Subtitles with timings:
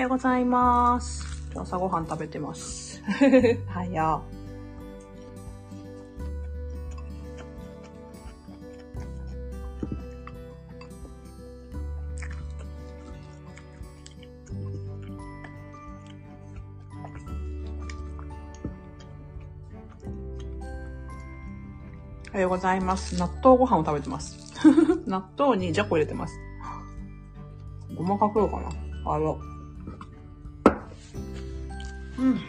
[0.00, 1.26] おはようございます。
[1.54, 3.02] 朝ごはん食べてます。
[3.68, 4.40] はよう。
[22.30, 23.18] おはようございます。
[23.18, 24.38] 納豆ご飯を食べてます。
[25.04, 26.34] 納豆にじゃこ入れてます。
[27.94, 28.70] ごまかけようかな。
[29.12, 29.18] あ
[32.20, 32.26] の。
[32.26, 32.40] うん。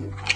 [0.00, 0.29] お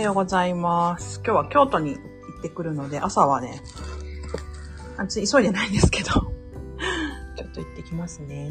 [0.00, 1.20] はようございます。
[1.22, 2.00] 今日は京都に行
[2.38, 3.60] ってくるので、朝はね、
[4.96, 6.08] あ急いでないんですけど、
[7.36, 8.50] ちょっと行ってきますね。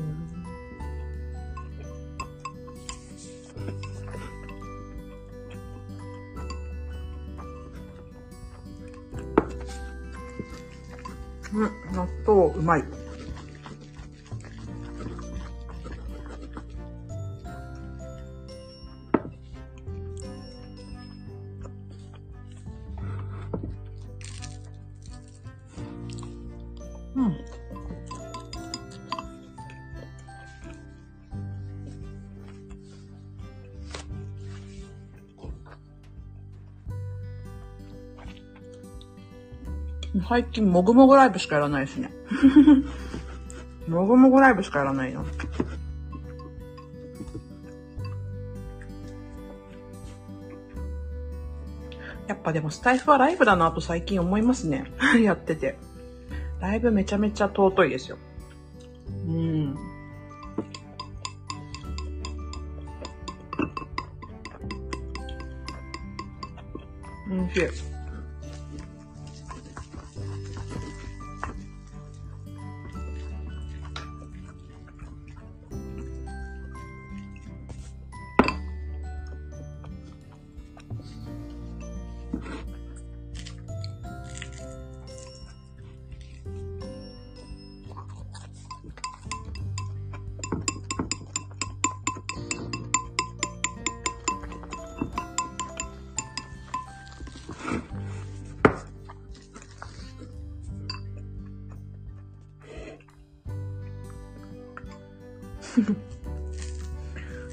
[40.27, 42.11] 最近、もぐもぐライブしかやらないですね。
[43.87, 45.25] もぐもぐライブしかやらないの。
[52.27, 54.91] やっぱでもスタイフはライブだなと最近思いますね。
[55.21, 55.77] やってて。
[56.59, 58.17] ライブめちゃめちゃ尊いですよ。
[59.27, 59.75] うん。
[67.31, 67.88] おいしい。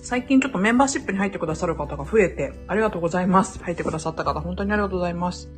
[0.06, 3.58] 最近ちょっとメンバーシップに入ってくださる方が増えて、ありがとうございます。
[3.58, 5.48] 入ってくださった方、本当にありがとうございます。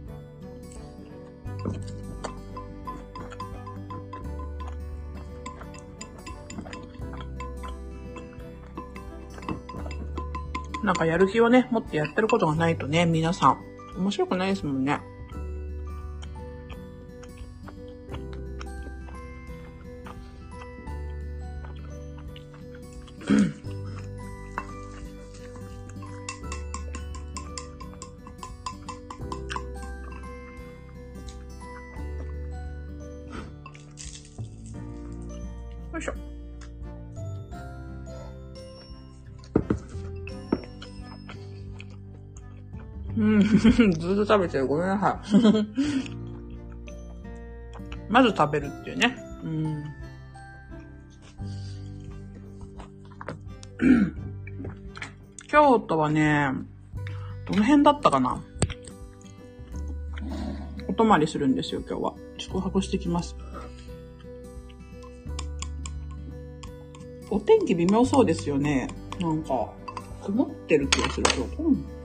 [10.82, 13.58] なんかやる気をね、持ってやってることがないとね、皆さん、
[13.98, 15.02] 面白くないですもんね。
[43.98, 44.66] ずっと食べてる。
[44.66, 45.38] ごめんなさい。
[48.08, 49.16] まず食べるっていうね。
[49.44, 49.84] うん。
[55.48, 56.50] 京都はね、
[57.46, 58.42] どの辺だったかな
[60.88, 62.14] お泊まりするんですよ、今日は。
[62.38, 63.36] 宿泊してきます。
[67.30, 68.88] お天気微妙そうですよね。
[69.20, 69.72] なんか、
[70.24, 71.64] 曇ってる気がするけど。
[71.64, 71.97] うん。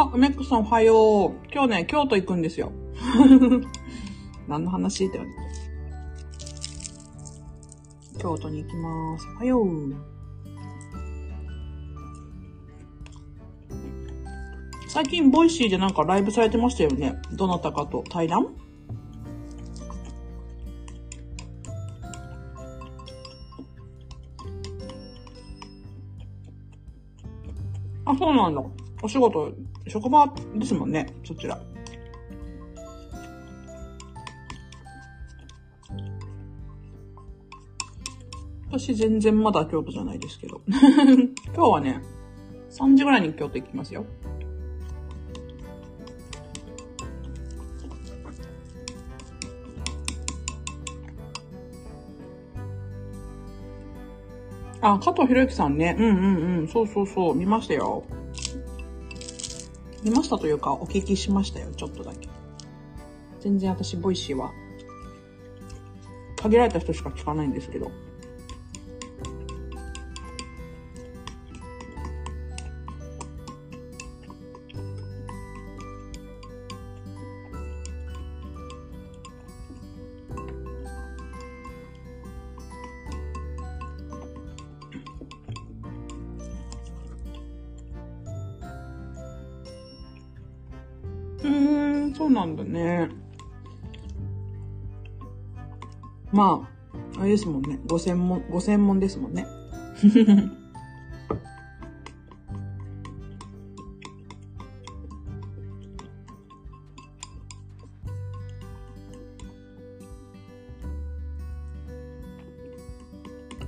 [0.00, 1.32] あ、梅子さんおはよう。
[1.52, 2.72] 今日ね、京都行くんですよ。
[4.48, 5.38] 何の話って言われて。
[8.18, 9.26] 京都に行きます。
[9.36, 9.94] おはよう。
[14.88, 17.20] 最近、ボイシーでなんかライブされてましたよね。
[17.32, 18.48] どなたかと対談？
[28.06, 28.79] あ、そうなんだ。
[29.02, 29.52] お仕事、
[29.88, 31.58] 職場ですもんね、そちら。
[38.70, 40.60] 私全然まだ京都じゃないですけど。
[40.68, 42.00] 今日はね、
[42.70, 44.04] 3時ぐらいに京都行きますよ。
[54.82, 55.96] あ、加藤博之さんね。
[55.98, 56.68] うんうんうん。
[56.68, 57.34] そうそうそう。
[57.34, 58.04] 見ましたよ。
[60.02, 61.70] 見ましたというか、お聞きしましたよ。
[61.76, 62.28] ちょっとだけ。
[63.40, 64.52] 全然私、ボイシーは、
[66.36, 67.90] 限られた人しか聞かないんですけど。
[96.32, 96.68] ま
[97.16, 97.78] あ、あれですもんね。
[97.86, 99.46] ご専門、ご専門ですもんね。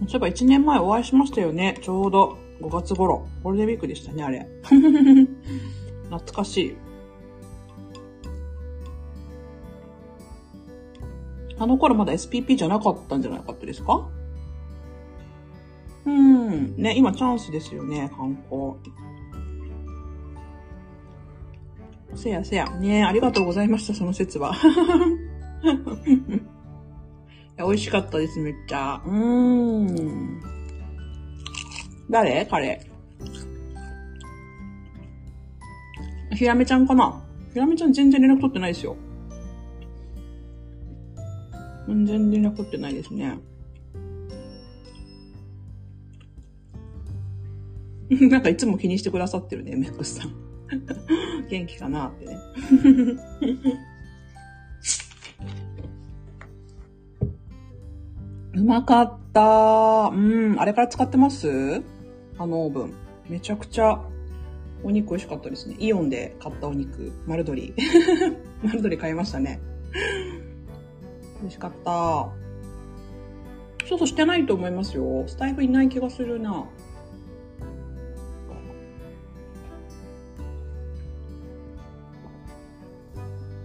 [0.08, 1.78] そういえば1年前お会いしましたよね。
[1.80, 3.26] ちょうど5月頃。
[3.42, 4.46] ゴールデンウィークでしたね、あれ。
[6.10, 6.76] 懐かしい。
[11.62, 14.08] あの頃まだ SPP じゃなかったんじゃなかったですか？
[16.04, 16.76] うん。
[16.76, 18.72] ね、今チャンスですよね、観光。
[22.16, 22.68] せやせや。
[22.80, 24.52] ねありがとうございました、その説は。
[25.62, 25.66] い
[27.56, 29.00] や美味しかったです、めっちゃ。
[29.06, 30.40] うーん。
[32.10, 32.44] 誰？
[32.46, 32.80] 彼？
[36.34, 37.22] ひらめちゃんかな？
[37.52, 38.96] ひらめちゃん全然連絡取ってないですよ。
[41.88, 43.38] 全然連絡取ってないですね。
[48.30, 50.32] なんかいつも気にしてくださってるね、メックスさん。
[51.48, 52.38] 元気かなってね。
[58.54, 60.10] うまかった。
[60.12, 61.82] うん、あれから使ってます？
[62.38, 62.92] あのオーブン。
[63.28, 63.98] めちゃくちゃ
[64.84, 65.76] お肉美味しかったですね。
[65.78, 67.72] イオンで買ったお肉、丸鶏。
[68.62, 69.60] 丸鶏買いましたね。
[71.42, 72.30] 美味しかった。
[73.86, 75.24] そうそうしてないと思いますよ。
[75.26, 76.64] スタイフいない気がするな。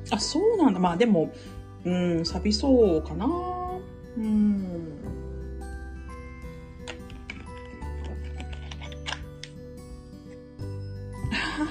[0.10, 0.80] あ、そうなんだ。
[0.80, 1.32] まあでも、
[1.86, 3.28] うん、錆びそうかな。
[4.18, 4.98] うん。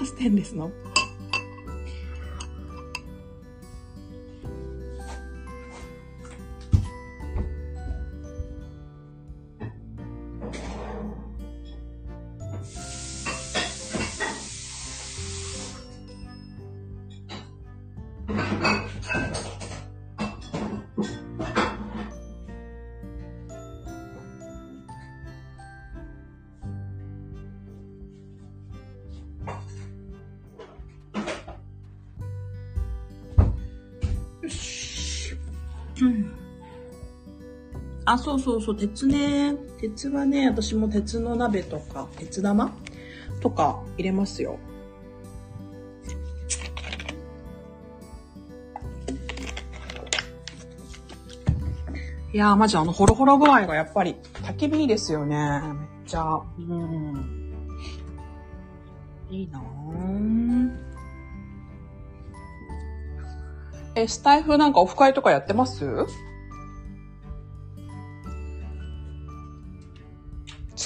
[0.05, 0.71] ステンレスの？
[38.07, 39.57] あ、そうそうそう、鉄ね。
[39.81, 42.73] 鉄はね、私も鉄の鍋とか、鉄玉？
[43.41, 44.59] とか入れますよ。
[52.33, 55.37] いやー、マジあの、ホロホロ具合がやっぱり、焚き火いいですよね。
[55.37, 56.23] めっちゃ。
[56.59, 57.53] うん。
[59.31, 59.63] いいなぁ。
[63.97, 65.85] え、スタイフなんかオフ会とかやってます？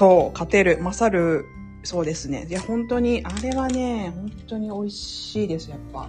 [0.01, 1.45] そう、勝てる、勝る、
[1.83, 2.47] そうですね。
[2.49, 6.09] いや、本当に、あれはね、本当に美味しいです、やっぱ。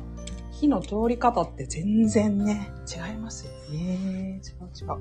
[0.49, 4.39] 火の通り方って全然ね、違いますよね。
[4.39, 4.87] 違う違う。
[4.87, 4.99] ほん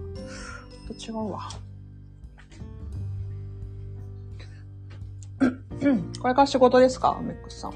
[0.88, 1.50] と違うわ。
[6.20, 7.75] これから仕事ですかメックスさん。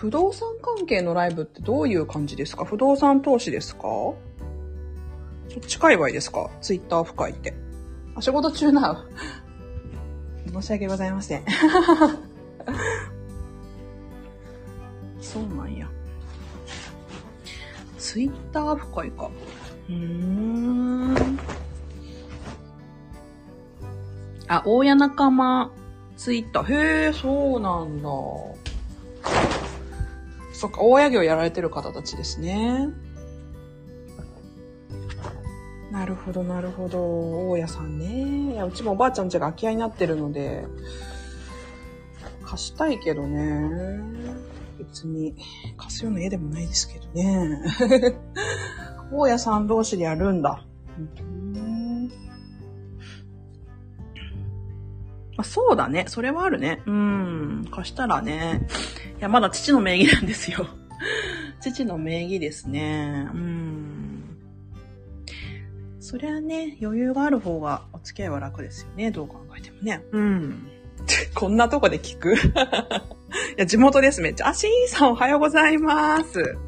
[0.00, 2.64] 不動産関係のライブってどういう感じですか？
[2.64, 3.82] 不動産投資ですか？
[3.82, 4.16] そ
[5.58, 6.48] っち界隈ですか？
[6.62, 7.52] ツイッター深いって。
[8.16, 9.04] お仕事中な。
[10.54, 11.44] 申し訳ございません。
[15.20, 15.86] そうなんや。
[17.98, 19.30] ツイッター深いか。
[19.90, 21.38] うーん。
[24.48, 25.70] あ、大家仲間
[26.16, 27.04] ツイッター。
[27.04, 28.08] へえ、そうなんだ。
[30.60, 32.90] そっか、大家業やられてる方たちですね。
[35.90, 37.48] なるほど、なるほど。
[37.48, 38.52] 大家さんね。
[38.52, 40.66] いや、うちもおばあちゃん家が空き家になってるので、
[42.44, 43.70] 貸したいけどね。
[44.78, 45.34] 別に
[45.78, 47.62] 貸すような家でもないですけどね。
[49.10, 50.62] 大家さん同士でやるんだ。
[51.22, 51.49] うん
[55.40, 56.04] あそうだね。
[56.08, 56.82] それはあるね。
[56.86, 57.68] うん。
[57.70, 58.66] 貸したらね。
[59.18, 60.66] いや、まだ父の名義なんですよ。
[61.60, 63.28] 父の名義ですね。
[63.32, 64.38] うん。
[65.98, 69.10] そりゃね、余裕がある方がお付き合いは楽ですよね。
[69.10, 70.02] どう考えてもね。
[70.12, 70.66] うん。
[71.34, 72.38] こんなとこで聞く い
[73.56, 74.48] や、地元です、めっちゃ。
[74.48, 76.58] あ、しーさんおはようございます。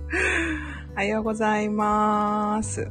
[0.95, 2.89] おはようございます。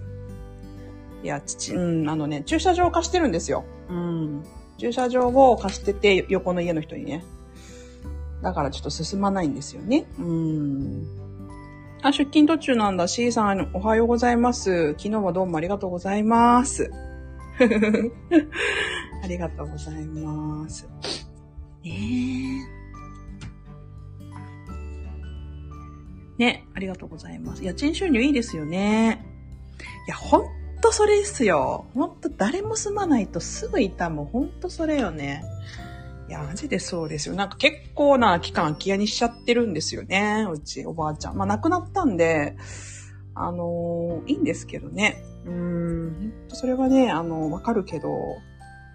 [1.23, 3.63] いや、父、うん、あのね、駐車場貸してるんですよ。
[3.89, 4.43] うん。
[4.81, 7.23] 駐車場を貸してて、横の家の人にね。
[8.41, 10.07] だからちょっと進まないんですよね。
[10.17, 11.05] うん。
[12.01, 13.07] あ、出勤途中なんだ。
[13.07, 14.93] C さん、おはようございます。
[14.93, 16.89] 昨日はどうもありがとうございます。
[17.61, 20.89] ありがとうございます。
[21.83, 21.91] ね
[26.39, 26.43] え。
[26.43, 27.63] ね、ありがとうございます。
[27.63, 29.23] 家賃収入いいですよね。
[30.07, 31.85] いや、ほんとそれですよ。
[31.93, 34.25] ほんと誰も住まないとすぐいたもん。
[34.25, 35.43] ほんとそれよね。
[36.27, 37.35] いや、マジでそうですよ。
[37.35, 40.47] なんか結構な期間空き家にしちゃってるんですよね。
[40.51, 41.35] うち、おばあちゃん。
[41.35, 42.55] まあ亡くなったんで、
[43.35, 45.23] あのー、いいんですけどね。
[45.45, 48.09] うん、ほんとそれはね、あの、わかるけど、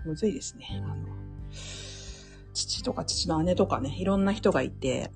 [0.04, 0.82] むずいですね。
[0.84, 0.96] あの、
[2.54, 5.10] 父とか父の姉とかね、いろんな人がいて、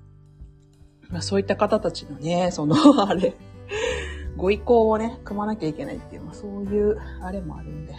[1.09, 2.75] まあそういった方たちのね、その、
[3.07, 3.33] あれ、
[4.37, 7.95] ご意向をね、組まなきゃいけないっていう、まあそういう、あれもあるんで。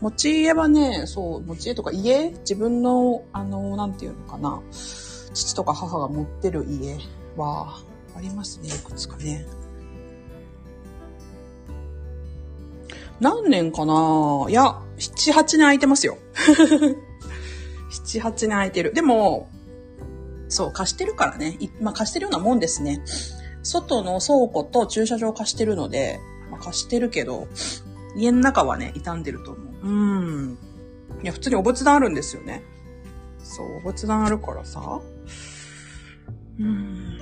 [0.00, 4.62] 持ち家はね、そう、持ち家とか家自分の、あの、なんていうのかな。
[4.72, 6.98] 父とか母が持ってる家
[7.36, 7.78] は、
[8.16, 9.46] ありますね、いくつかね。
[13.20, 13.92] 何年かな
[14.48, 16.18] いや、7、8年空いてますよ。
[17.90, 18.92] 7、8年空いてる。
[18.92, 19.48] でも、
[20.48, 21.58] そう、貸してるからね。
[21.80, 23.02] まあ貸してるようなもんですね。
[23.66, 26.20] 外の倉庫と駐車場貸してるので、
[26.50, 27.48] まあ、貸してるけど、
[28.14, 29.88] 家の中はね、傷んでると思う。
[29.88, 29.90] う
[30.52, 30.58] ん。
[31.22, 32.62] いや、普通にお仏壇あるんですよね。
[33.38, 35.00] そう、お仏壇あるからさ。
[36.58, 37.18] うん。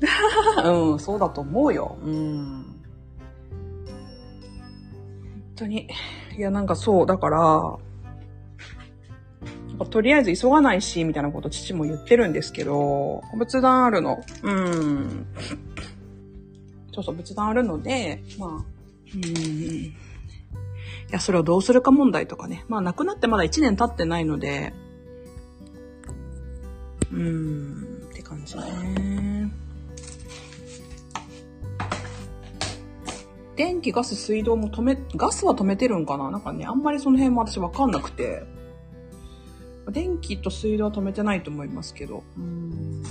[0.64, 1.98] うん、そうだと思うよ。
[2.02, 2.14] うん。
[2.14, 2.64] 本
[5.56, 5.88] 当に。
[6.36, 7.78] いや、なんかそう、だから、
[9.90, 14.22] とりあえず急がないし、みたいなこと父も言ってるんですけど、仏壇あるの。
[14.42, 15.26] うん。
[16.92, 19.24] そうそう、仏壇あるので、まあ、うん。
[19.24, 19.92] い
[21.10, 22.64] や、それをどうするか問題とかね。
[22.68, 24.72] まあ、亡くなってまだ1年経ってないので、
[27.12, 29.52] うーん、って感じね。
[33.56, 38.42] 電気、ガス、水道も止め、ガスは止めてるんかななんかね、あんまりその辺も私わかんなくて。
[39.90, 42.22] 電気と水道は止めてないと思いますけど。
[42.36, 43.02] うん。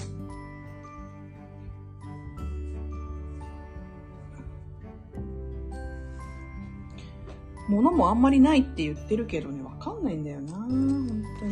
[7.70, 11.52] 物もあんまりないって言ってるけどね、わかんないんだよな本当に。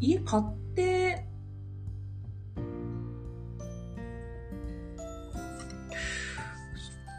[0.00, 0.42] 家買っ
[0.74, 1.26] て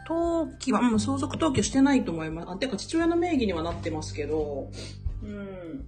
[0.08, 2.50] 登記は、うん、相続登記してないと思います。
[2.50, 4.70] あ、てか父親の名義にはなってますけど、
[5.22, 5.86] うん。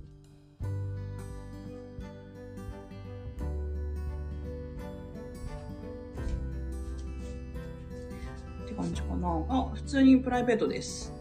[8.65, 9.45] って感じかな。
[9.49, 11.13] あ、普通にプライベートです。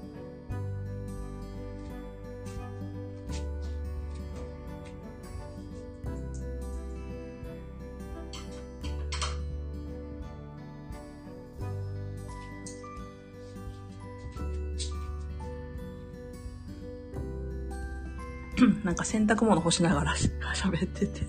[18.93, 20.13] なんか洗濯物干しながら
[20.53, 21.25] 喋っててい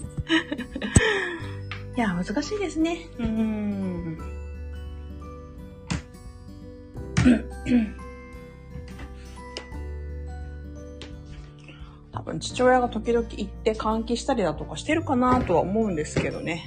[1.96, 3.06] や、難しいですね。
[3.18, 4.18] うん。
[12.12, 16.64] 多分父親が時々行って換気したりだとかしてるかなとは思うんですけどね。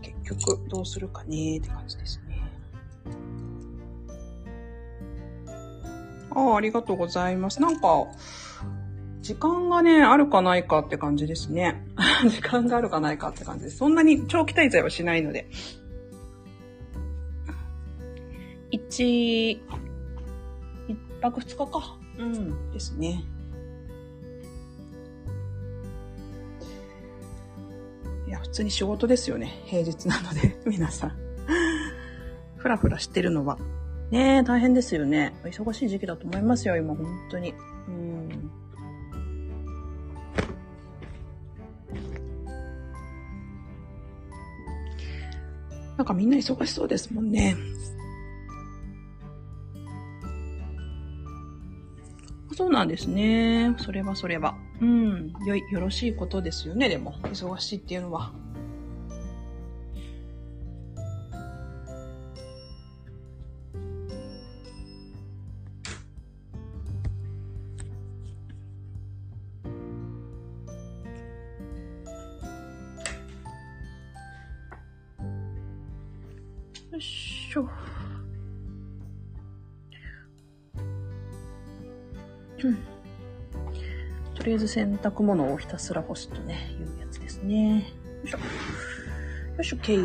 [0.00, 2.29] 結局どうするかねって感じですね。
[6.40, 7.60] ああ、ありがとうございます。
[7.60, 8.06] なんか、
[9.20, 11.86] 時間がね、あるかないかって感じですね。
[12.28, 13.76] 時間があるかないかって感じです。
[13.76, 15.48] そんなに長期滞在はしないので。
[18.70, 19.60] 一、一
[21.20, 21.98] 泊二日か。
[22.18, 23.24] うん、ですね。
[28.26, 29.60] いや、普通に仕事ですよね。
[29.66, 31.12] 平日なので、皆さん。
[32.56, 33.58] ふらふらしてるのは。
[34.10, 35.32] ねえ、大変ですよね。
[35.44, 37.54] 忙しい時期だと思いますよ、今、本当に。
[37.86, 38.50] うん。
[45.96, 47.56] なんかみんな忙しそうですもんね。
[52.56, 53.74] そうなんですね。
[53.78, 54.56] それはそれは。
[54.80, 55.32] うん。
[55.46, 57.14] よい、よろしいことですよね、でも。
[57.24, 58.32] 忙しいっていうのは。
[84.60, 87.78] ず洗濯物をひたすら干すとね、いうやつですね。
[87.78, 87.82] よ
[88.24, 88.38] いしょ。
[88.38, 88.44] よ
[89.60, 89.96] いしょ、けい。
[89.96, 90.02] よ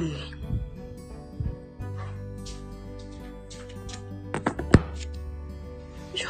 [6.13, 6.29] いしょ。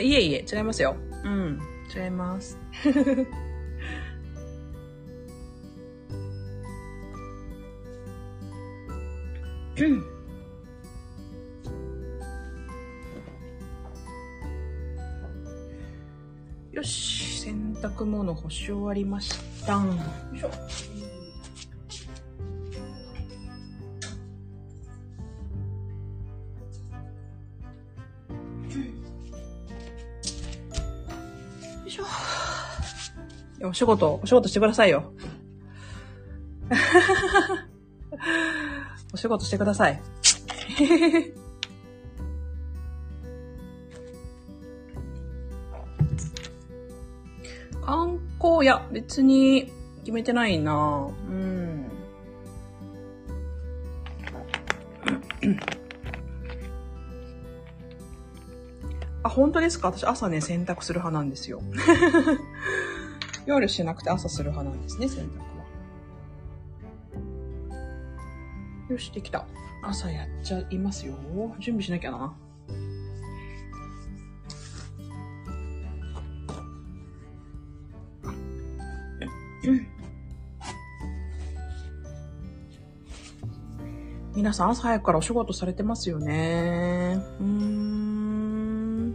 [0.00, 0.96] いえいえ、違いますよ。
[1.24, 1.60] うん、
[1.94, 2.58] 違います。
[16.72, 19.74] よし、洗濯物干し終わりました。
[19.74, 19.82] よ
[20.34, 32.04] いしょ。
[33.62, 35.12] お仕事、お仕事してくださいよ。
[39.26, 40.00] 仕事してください。
[47.84, 51.86] 観光、いや、別に決めてないなうん。
[59.22, 59.88] あ、本当ですか？
[59.88, 61.60] 私朝ね、洗濯する派なんですよ。
[63.46, 65.55] 夜しなくて朝する派なんですね、洗濯
[68.88, 69.46] よし、できた。
[69.82, 71.14] 朝やっちゃいますよ。
[71.58, 72.34] 準備しなきゃな。
[84.34, 87.18] 皆さん朝早くからお仕事されてますよね。
[87.40, 89.14] うーん。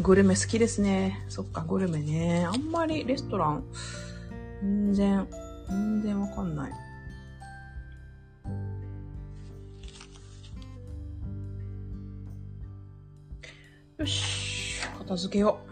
[0.00, 1.26] グルメ好きですね。
[1.28, 2.46] そっか、グルメね。
[2.46, 3.64] あんまりレストラン、
[4.62, 5.28] 全然、
[6.08, 6.72] 然わかんない。
[13.98, 15.68] よし、片付けよう。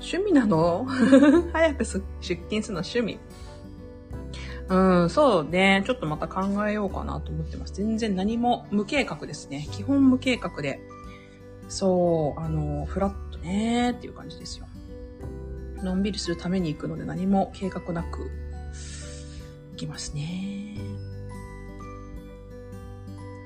[0.00, 0.84] 趣味なの？
[1.52, 3.18] 早く出勤するの趣味。
[4.68, 5.82] うん、そうね。
[5.86, 7.74] ちょっとまた考えようかなと思ってます。
[7.74, 9.68] 全然何も無計画ですね。
[9.72, 10.80] 基本無計画で。
[11.68, 14.66] そう、あの、フラットねーっていう感じですよ。
[15.84, 18.30] のんびりするために行くので何も計画なく
[19.72, 20.76] 行きますね。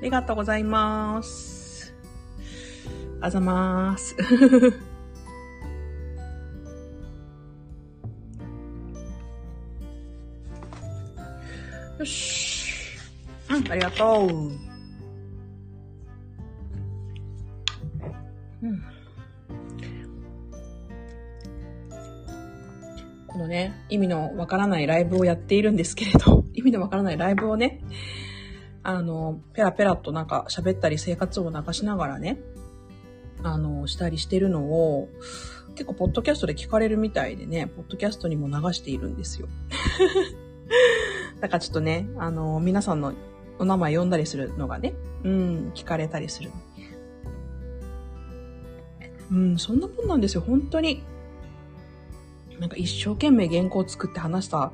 [0.00, 1.92] ありがとうございます。
[3.20, 4.16] あざまーす。
[11.98, 12.64] よし。
[13.50, 14.68] うん、ありがとう。
[18.62, 18.82] うん。
[23.26, 27.80] このね、意味のわからないライブをやっているんですけれど、 意味のわからないライブをね、
[28.82, 32.38] あの、ペラペラとなんか喋ったり生活を流しながらね、
[33.42, 35.08] あの、したりしてるのを、
[35.74, 39.48] 結構ポッドキャストで聞かれるみたいでね、ポッドキャストにも流しているんですよ。
[41.40, 43.12] だからちょっとね、あの、皆さんの
[43.58, 46.50] お名前呼んだりするのがね、うん、聞かれたりする。
[49.30, 51.02] うん、そんなもんなんですよ、本当に。
[52.58, 54.72] なんか一生懸命原稿を作って話した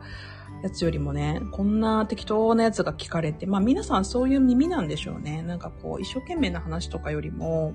[0.62, 5.42] やつよりもね、こんな適当なやつが聞かれて、まあ皆さんそういう耳なんでしょうね。
[5.42, 7.74] なんかこう、一生懸命な話とかよりも、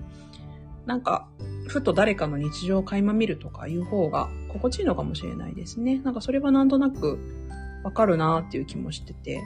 [0.86, 1.28] なんか、
[1.68, 6.02] ふと誰かの日常を垣間見るとかいう方が心地いいのかもしれないですね。
[6.04, 7.20] なんかそれはなんとなく
[7.84, 9.42] わかるなっていう気もしてて。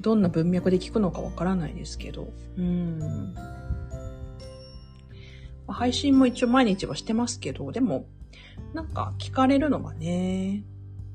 [0.00, 2.28] どんな文脈で聞くのかわからないですけど。
[2.56, 3.34] うん。
[5.66, 8.06] 配信も一応毎日はしてますけど、でも、
[8.74, 10.62] なんか聞かれるのがね、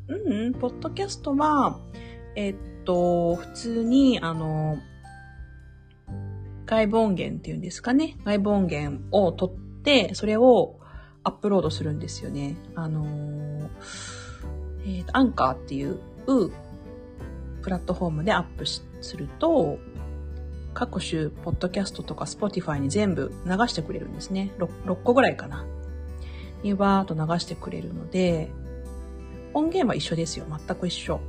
[0.07, 1.79] うんうん、ポッドキャストは、
[2.35, 4.77] えっと、普通に、あの、
[6.65, 8.17] 外部音源っていうんですかね。
[8.25, 10.79] 外部音源を取って、それを
[11.23, 12.57] アップロードするんですよね。
[12.75, 13.69] あの
[14.83, 18.83] えー、アンカーっていうプラットフォームでアップす
[19.17, 19.79] ると、
[20.73, 24.51] 各種、ポッドキャストとかスポティファイに全部流してくれるんですね。
[24.57, 25.65] 6, 6個ぐらいかな。
[26.63, 28.51] にわーっと流してくれるので、
[29.53, 30.45] 音源は一緒ですよ。
[30.49, 31.19] 全く一緒。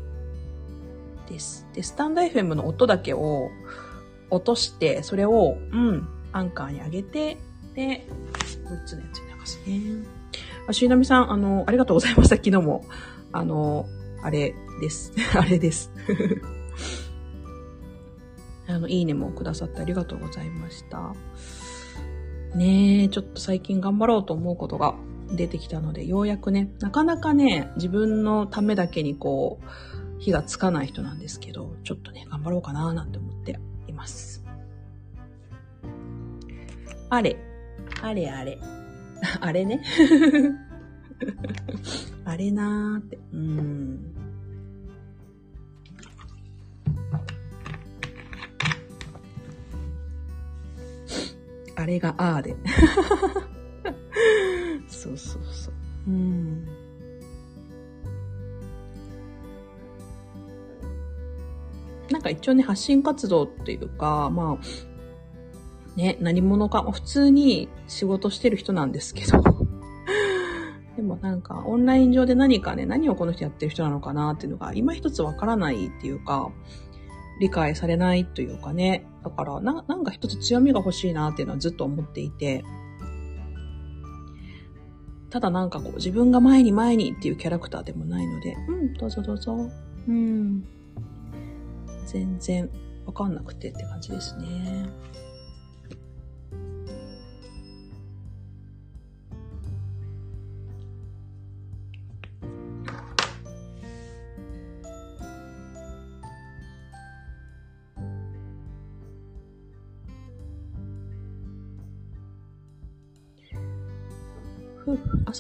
[1.29, 1.67] です。
[1.75, 3.51] で、スタンド FM の音だけを
[4.31, 7.39] 落として、それを、うん、アンカーに上げて、
[7.75, 8.07] で、
[8.65, 10.07] 6つのやつに流すね。
[10.69, 12.37] あ、しいなみさん、あの、ありがとうございました。
[12.37, 12.85] 昨日も。
[13.35, 13.87] あの、
[14.23, 15.13] あれです。
[15.37, 15.91] あれです。
[18.69, 21.15] あの、いいねもくださってありがとうございました。
[22.55, 24.95] ねえ、ちょっと最近頑張ろうと思うことが
[25.35, 34.45] 出てきたので、ようやくね、なかなかね、自分のためだけにこう、火がつかない人なんですけど、ちょっとね、頑張ろうかななんて思っています。
[37.11, 37.37] あれ、
[38.01, 38.61] あれあれ、
[39.41, 39.83] あれね。
[42.25, 44.15] あれなーって、うん。
[51.77, 52.57] あれがあーで。
[54.89, 55.75] そうそうそう。
[56.09, 56.67] うん。
[62.11, 69.64] なんか一応ね、発信活動っていうか、まあ、ね、何者か、普通に仕事してる人なんですけど、
[71.15, 76.51] もなんか、オンライン上で何かね、何をこの人やってる人なのかなっていうのが、今一つわからないっていうか、
[77.41, 79.07] 理解されないというかね。
[79.23, 82.65] だからな、なんか一つ強みが欲しいなっていうのはずっと思っていて、
[85.31, 89.69] ただなんかこう自分が前に前にっていうキャラクターでもないので、うん、どうぞどうぞ。
[90.07, 90.65] うん。
[92.07, 92.71] 全然
[93.05, 94.89] わかんなくてって感じですね。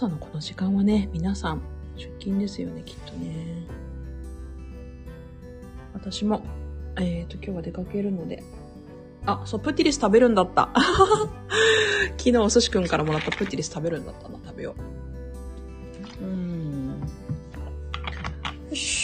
[0.04, 1.62] 朝のこの時間はね、皆さん
[1.96, 3.66] 出勤ですよね、きっとね。
[5.94, 6.42] 私も、
[6.96, 8.42] えっ、ー、と、今日は出かけるので。
[9.24, 10.68] あ、そう、プティリス食べるんだった。
[12.18, 14.74] 昨日お寿司くんからもらったプティリス食べるんだったな、食べよ
[16.20, 16.24] う。
[16.24, 17.00] うん。
[18.68, 19.03] よし。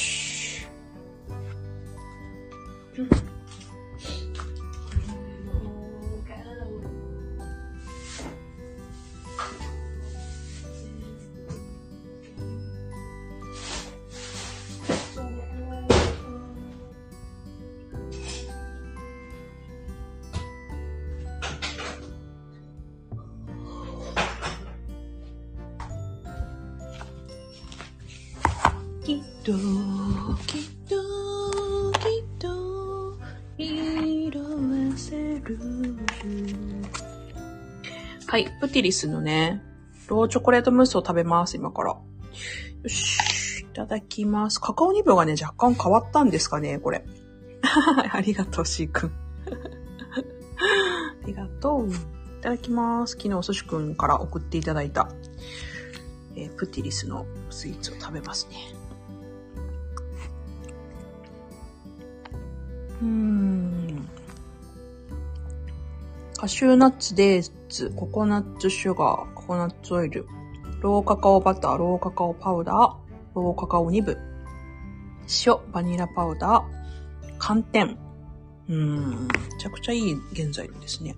[38.71, 39.63] ティリスのね、
[40.09, 41.91] ローチョコレートムースを食べます、今から。
[41.91, 44.61] よし、いただきます。
[44.61, 47.05] カカオニブがね、若干変わったんですかね、これ。
[48.11, 49.11] ありがとう、シーくん。
[51.23, 51.89] ありがとう。
[51.89, 53.13] いただきます。
[53.13, 55.11] 昨日、お寿司くんから送っていただいた、
[56.37, 58.57] えー、プティリスのスイーツを食べますね。
[63.03, 63.80] うん。
[66.41, 70.27] カシューナッツ、デーツ、ココナッツシュガー、ココナッツオイル、
[70.81, 72.77] ローカカオバター、ローカカオパウダー、
[73.35, 74.17] ローカカオニブ、
[75.47, 77.99] 塩、バニラパウダー、寒天。
[78.71, 81.15] うん、めちゃくちゃいい原材料ですね。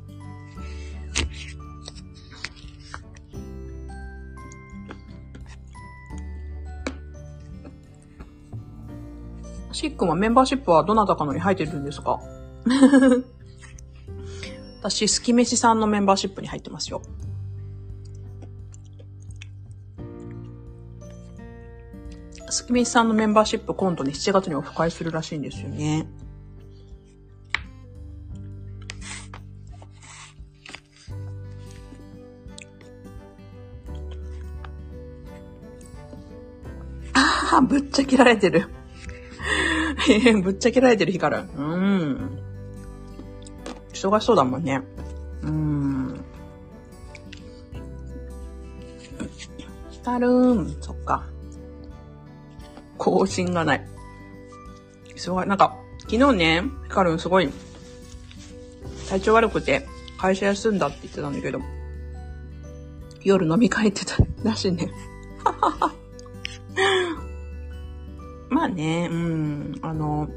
[9.71, 12.21] しっくんはメンバーシップはどなたかのに入ってるんですか？
[14.83, 17.03] 私、すきめしさんのメンバーシップに入ってますよ。
[22.51, 26.09] すきめしさんのメンバーシップ今度ね、7月にオフ会するらしいんですよね。
[37.15, 38.67] ああ、ぶっちゃけられてる。
[40.43, 41.45] ぶっちゃけられてるヒカル。
[41.57, 42.42] うん。
[44.09, 44.83] 忙しそうだもんね。
[45.43, 46.25] うん。
[49.91, 50.83] ヒカルーん。
[50.83, 51.25] そっか。
[52.99, 53.87] 更新がない。
[55.15, 55.47] すごい。
[55.47, 57.49] なんか、昨日ね、ヒカルンすごい、
[59.09, 59.87] 体調悪くて、
[60.19, 61.61] 会社休んだって言ってたんだけど、
[63.23, 64.91] 夜飲み会ってたらしいね。
[68.51, 70.29] まあね、うん、あの、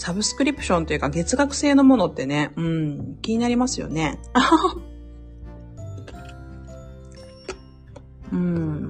[0.00, 4.18] サブスクリプションというか月額制のものってね、うん、気になりますよね。
[8.32, 8.88] うん。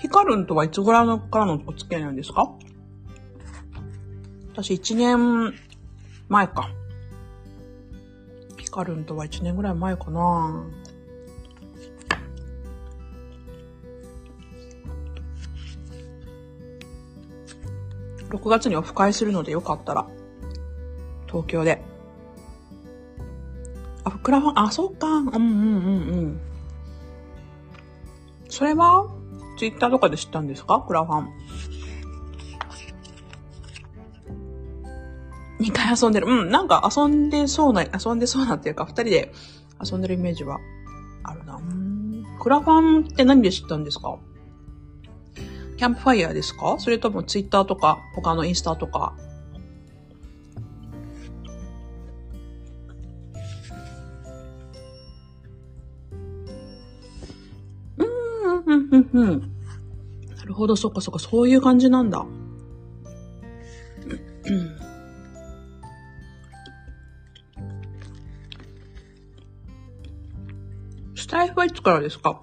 [0.00, 2.50] ヒカルンとはいつぐらいからのお付き合いなんですか？
[4.52, 5.54] 私1年
[6.28, 6.68] 前か。
[8.56, 10.64] ヒカルンとは1年ぐらい前かな。
[18.30, 20.06] 6月にオフ会するのでよかったら、
[21.26, 21.82] 東京で。
[24.04, 25.06] あ、クラファン、あ、そっか。
[25.06, 25.46] うんうんうんう
[26.26, 26.40] ん。
[28.48, 29.06] それは、
[29.58, 30.84] ツイッターとかで知ったんですか？
[30.86, 31.28] クラファン。
[35.60, 36.26] 2回遊んでる。
[36.28, 39.32] うん、なんか遊んでそうな、遊んでそうなっていうか、二人で
[39.84, 40.58] 遊んでるイメージは
[41.24, 41.60] あるな。
[42.40, 44.16] クラファンって何で知ったんですか？
[45.78, 46.76] キャンプファイヤーですか？
[46.80, 49.14] それともツイッターとか、他のインスタとか。
[57.96, 58.08] うん、
[58.66, 59.40] うん、うん、うん。
[60.36, 62.26] なるほど、そっかそっか、そういう感じなんだ。
[64.46, 64.78] うん。
[71.14, 72.42] スタイフはいつからですか？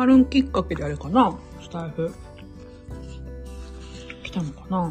[0.00, 1.38] ヒカルンきっかけであれかな？
[1.60, 2.10] スタイフ。
[4.22, 4.90] 来たのかな？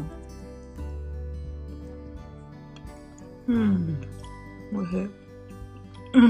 [3.48, 4.00] うん。
[4.72, 5.08] おいしい。
[6.12, 6.20] う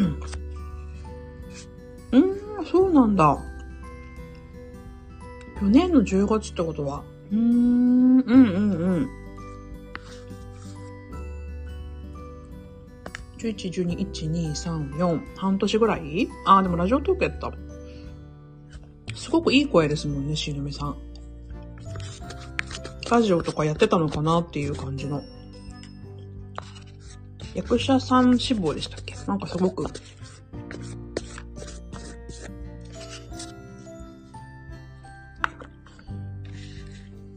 [2.20, 2.64] ん。
[2.64, 3.36] そうなんだ。
[5.60, 7.02] 去年の10月ってことは？
[7.30, 9.08] うーん、うんうんうん。
[13.36, 15.36] 11、12、1、2、3、4。
[15.36, 16.30] 半年ぐらい？
[16.46, 17.52] ああ、でもラジオトークやった。
[19.40, 20.96] ごくいい声ですもんね、しのみさん。
[23.10, 25.22] ラジオとかやってたのかなっていう感じの。
[27.54, 29.16] 役者さん志望でしたっけ？
[29.26, 29.84] なんかすごく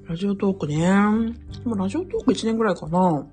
[0.07, 0.77] ラジオトークね。
[1.63, 3.25] でもラジオトーク1年ぐらいかな。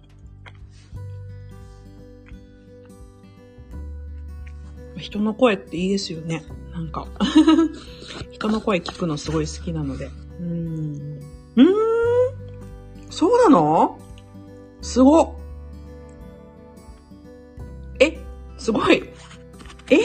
[4.96, 6.44] 人の声っていいですよね。
[6.80, 7.06] なんか
[8.32, 10.06] 人の声聞くのすごい好きなので。
[10.06, 11.20] うーん。
[11.56, 11.66] うーん
[13.10, 13.98] そうなの？
[14.80, 15.36] すご
[18.00, 18.18] え？
[18.56, 19.02] すごい。
[19.90, 19.98] ええ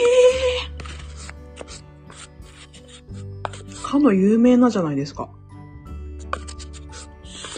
[3.78, 5.30] ー、かの有名なじゃないですか。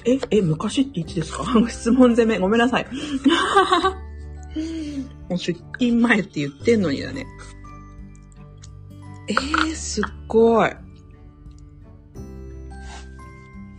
[0.04, 1.44] え、え、昔っていつですか？
[1.68, 2.38] 質問攻め。
[2.38, 2.87] ごめんなさい。
[5.28, 7.26] もう出勤前って言ってんのにだね。
[9.28, 10.70] えー、すっごい。
[10.70, 10.76] う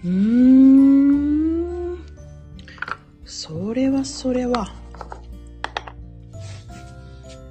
[0.05, 1.99] ーん。
[3.25, 4.73] それはそれは。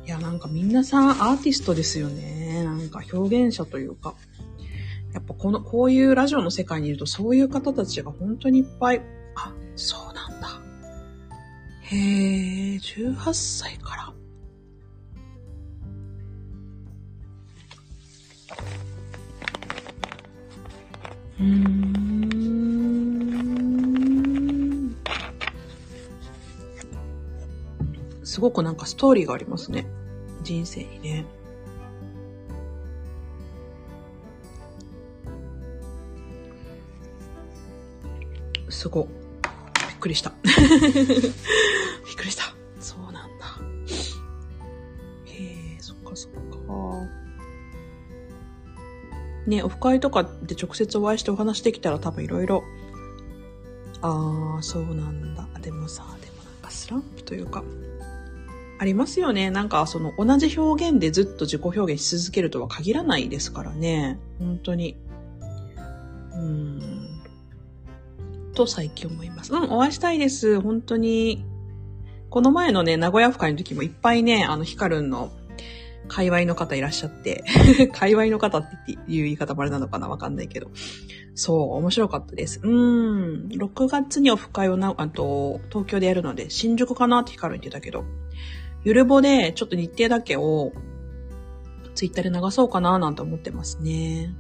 [0.06, 2.62] いや、なんかみんなさんアーティストですよね。
[2.64, 4.14] なんか表現者というか。
[5.12, 9.02] やっぱこの、こういうラジオの世界にいるとそういう方たちが本当にいっぱい、
[9.34, 10.60] あ、そうなんだ。
[11.80, 14.17] へえ、18歳から。
[21.40, 21.78] うん。
[28.24, 29.86] すごくなんかストーリーがありますね。
[30.42, 31.24] 人生にね。
[38.68, 39.04] すご。
[39.04, 40.32] びっくりした。
[40.44, 40.54] びっ
[42.16, 42.44] くりした。
[42.78, 43.46] そうなんだ。
[45.24, 46.38] へえ、そっかそっか。
[49.46, 52.64] ね、オフ会とかで直接お会いしてお話できたら多分いろいろ、
[54.00, 55.46] ああ、そうなんだ。
[55.60, 57.62] でもさ、でもなんかスランプというか、
[58.80, 59.50] ありますよね。
[59.50, 64.18] なんかその同じ表現でずっと自己表現し続けるとは限らないですからね。
[64.38, 64.96] 本当に。
[66.32, 66.80] うん。
[68.54, 69.52] と最近思います。
[69.52, 70.60] うん、お会いしたいです。
[70.60, 71.44] 本当に。
[72.30, 75.32] この前のね、名古屋府会の時もいっぱいね、あの、ヒカルンの
[76.08, 77.44] 界隈の方いらっしゃって、
[77.92, 80.70] 界隈の方っていう言い方もあれなのかなわかんないけど。
[81.34, 82.60] そう、面白かったです。
[82.62, 83.48] うん。
[83.48, 88.04] 6月にオフ会をな、あと、東京でやるので、新宿かなってヒカル言ってたけど、
[88.84, 90.72] ゆるぼでちょっと日程だけを
[91.94, 94.34] ツイッターで流そうかななんて思ってますね。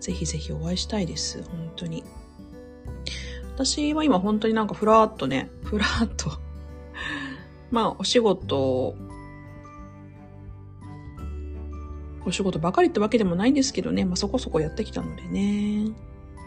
[0.00, 1.42] ぜひぜひお会いしたいです。
[1.42, 2.04] 本当に。
[3.54, 6.30] 私は今本当になんかふらーっとね、ふらーっと
[7.70, 8.94] まあお仕事、
[12.26, 15.92] お仕事ばかりってわけでもないんですけどね、まあそこそこやってきたのでね。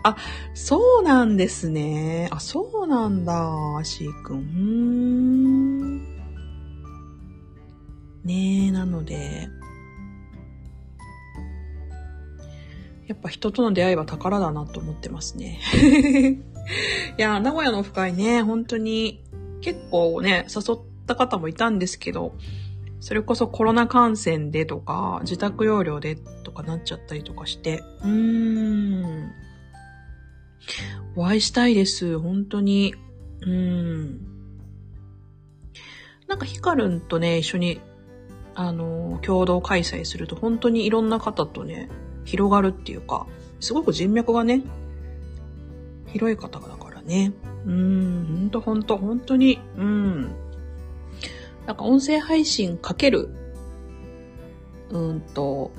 [0.04, 0.18] あ、
[0.54, 2.28] そうなんですね。
[2.32, 6.04] あ、そうなんだ、シーくん。
[8.26, 9.48] ねえ、なので、
[13.08, 15.60] やっぱ人との出会いは宝だなと思ってますね。
[17.18, 19.24] いや、名古屋のオフ会ね、本当に
[19.62, 22.36] 結構ね、誘った方もいたんですけど、
[23.00, 29.32] それこそコロナ感染でとか、自宅療養でとかなっちゃったりとかして、うーん。
[31.16, 32.96] お会いしたいです、本当に。
[33.42, 34.20] うーん。
[36.28, 37.82] なんかヒカルンとね、一緒に、
[38.56, 41.90] あの、共同開催すると本当にいろんな方とね、
[42.24, 43.28] 広がるっていうか、
[43.60, 44.64] すごく人脈がね、
[46.08, 47.34] 広い方だからね。
[47.66, 50.36] うん、ほんとほんと、本当に、うん。
[51.66, 53.30] なんか音声配信かける、
[54.90, 55.72] うんと、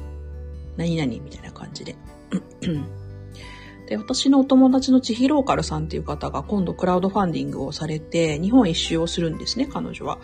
[0.77, 1.97] 何々みたいな感じで。
[3.87, 10.19] で、私のお友達の千尋ローカルさんっていう方が今度クラウドファンディングをされて、日本一周をするんですね、彼女は。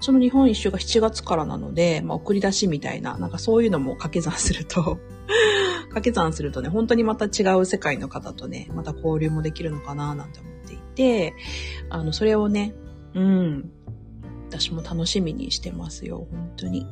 [0.00, 4.98] その日本一周が7月からなので、まあ、送り出しみたいな、なんかそういうのも掛け算すると
[5.88, 11.34] 掛け算するとね、本当にまた違う世界の方とね、また交流もできるのかななんて思っていて、
[11.88, 12.74] あの、それをね、
[13.14, 13.70] うん、
[14.48, 16.86] 私も楽しみにしてますよ、本当に。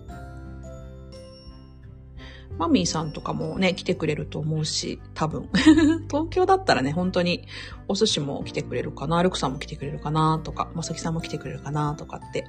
[2.58, 5.48] マミーさんとかもね、来てくれると思うし、多分。
[6.10, 7.46] 東京だったらね、本当に
[7.88, 12.46] お寿司も来てくれるかな、ルクさんも来てくれるかな、とか、まさきさんも来てくれるかな、とかって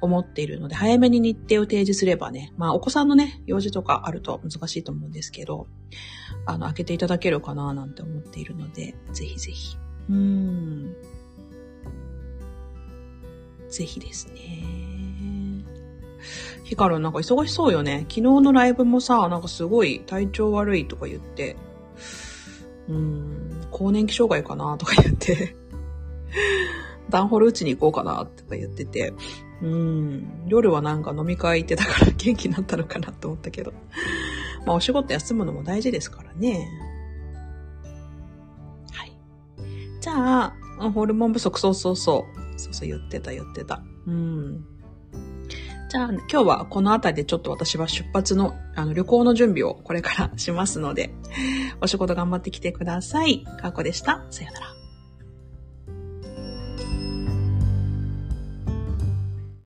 [0.00, 5.68] 思っているので、早めに日程を提示すればね、まあお子さんのね、用事とかあると難しいと思うんですけど、
[6.46, 9.76] あの、開けていただけるかな、なんて思っているので、ぜひぜひ。
[10.08, 10.94] うーん。
[13.70, 14.64] ぜひですね。
[16.64, 18.06] ヒカルなんか忙しそうよね。
[18.08, 21.56] 昨日のライブもさ、なんかすごい体調悪いとか言って、
[22.88, 25.54] うーん、更年期障害かなとか言って
[27.08, 29.12] ダンホール打ちに行こうかなとか言ってて、
[29.62, 33.72] うん、夜はなんか飲み会行ってたから元気になったのかなと思ったけど。
[34.66, 36.68] まあお仕事休むのも大事ですからね。
[38.92, 39.12] はい。
[40.00, 40.54] じゃあ、
[40.94, 42.39] ホルモン不足、そうそうそう。
[42.60, 43.82] そうそう言ってた言ってた。
[44.06, 44.64] うん。
[45.90, 51.12] じゃあ、今日はこの辺りでちょっと私は出発の、あの、旅行の準備をこれからしますので、
[51.80, 53.44] お仕事頑張ってきてください。
[53.60, 54.24] かこでした。
[54.30, 54.79] さよなら。